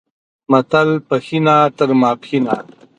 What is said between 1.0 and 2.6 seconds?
پښینه تر ماپښینه